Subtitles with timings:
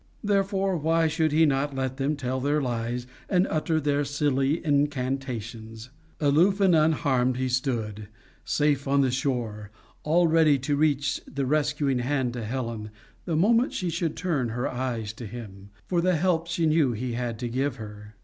[0.23, 5.91] Therefore, why should he not let them tell their lies and utter their silly incantations?
[6.19, 8.07] Aloof and unharmed he stood,
[8.43, 9.69] safe on the shore,
[10.01, 12.89] all ready to reach the rescuing hand to Helen,
[13.25, 17.11] the moment she should turn her eyes to him, for the help she knew he
[17.13, 18.15] had to give her.